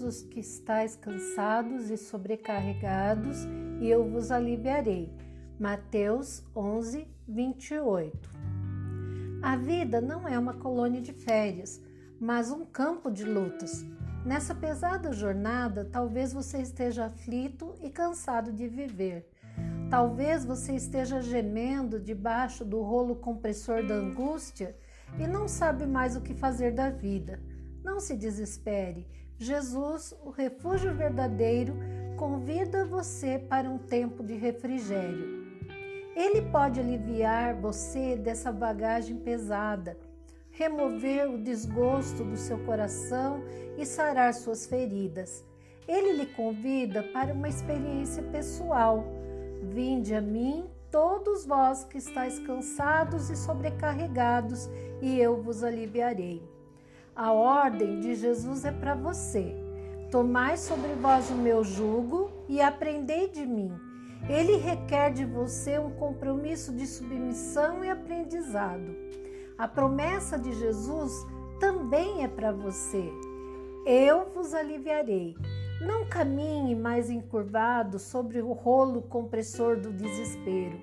[0.00, 3.44] os que estáis cansados e sobrecarregados,
[3.80, 5.12] e eu vos aliviarei.
[5.58, 8.30] Mateus 11, 28.
[9.42, 11.80] A vida não é uma colônia de férias,
[12.20, 13.84] mas um campo de lutas.
[14.24, 19.30] Nessa pesada jornada, talvez você esteja aflito e cansado de viver.
[19.88, 24.76] Talvez você esteja gemendo debaixo do rolo compressor da angústia
[25.18, 27.40] e não sabe mais o que fazer da vida.
[27.82, 29.06] Não se desespere.
[29.38, 31.74] Jesus, o refúgio verdadeiro,
[32.16, 35.40] convida você para um tempo de refrigério.
[36.14, 39.96] Ele pode aliviar você dessa bagagem pesada,
[40.50, 43.42] remover o desgosto do seu coração
[43.78, 45.42] e sarar suas feridas.
[45.88, 49.02] Ele lhe convida para uma experiência pessoal.
[49.62, 54.68] Vinde a mim, todos vós que estáis cansados e sobrecarregados,
[55.00, 56.42] e eu vos aliviarei.
[57.14, 59.54] A ordem de Jesus é para você.
[60.10, 63.72] Tomai sobre vós o meu jugo e aprendei de mim.
[64.28, 68.96] Ele requer de você um compromisso de submissão e aprendizado.
[69.58, 71.12] A promessa de Jesus
[71.58, 73.04] também é para você.
[73.86, 75.36] Eu vos aliviarei.
[75.80, 80.78] Não caminhe mais encurvado sobre o rolo compressor do desespero.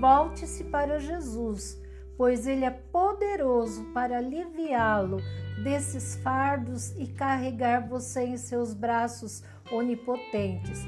[0.00, 1.80] Volte-se para Jesus,
[2.20, 5.22] pois Ele é poderoso para aliviá-lo
[5.64, 10.80] desses fardos e carregar você em seus braços onipotentes,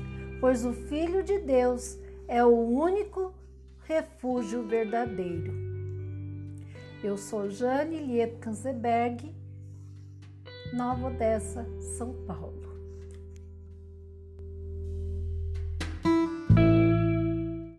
[0.42, 3.33] pois o Filho de Deus é o único
[3.84, 5.55] refúgio verdadeiro.
[7.03, 9.34] Eu sou Jane Lieb Kanzeberg,
[10.75, 11.66] Nova Odessa,
[11.97, 12.72] São Paulo.